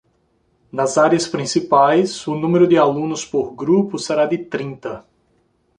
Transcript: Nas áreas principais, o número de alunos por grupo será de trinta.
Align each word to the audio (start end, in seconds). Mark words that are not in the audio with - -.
Nas 0.71 0.97
áreas 0.97 1.27
principais, 1.27 2.25
o 2.27 2.33
número 2.33 2.65
de 2.67 2.75
alunos 2.75 3.23
por 3.23 3.53
grupo 3.53 3.99
será 3.99 4.25
de 4.25 4.39
trinta. 4.39 5.05